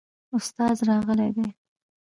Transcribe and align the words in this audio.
استاد 0.37 0.77
راغلی 0.87 1.29
دی؟ 1.35 1.47